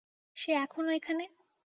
[0.37, 1.23] সে এখনো এখানে?